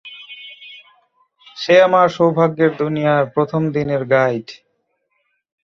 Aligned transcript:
সে 1.57 1.75
আমার 1.81 2.07
সৌভাগ্যের 2.09 2.71
দুনিয়ার 2.77 3.23
প্রথম 3.35 3.61
দিনের 3.75 4.01
গাইড। 4.13 4.47